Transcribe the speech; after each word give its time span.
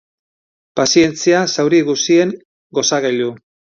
Pazientzia, 0.79 1.41
zauri 1.57 1.81
guzien 1.91 2.33
gozagailu. 2.79 3.29